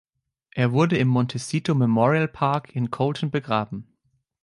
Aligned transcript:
Er 0.55 0.71
wurde 0.71 0.97
im 0.97 1.07
Montecito 1.07 1.75
Memorial 1.75 2.27
Park 2.27 2.75
in 2.75 2.89
Colton 2.89 3.29
begraben. 3.29 3.85